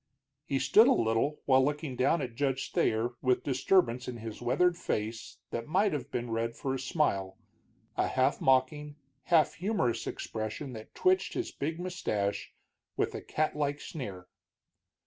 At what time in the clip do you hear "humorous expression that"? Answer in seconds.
9.53-10.95